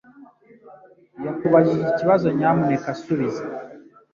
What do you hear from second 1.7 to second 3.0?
ikibazo Nyamuneka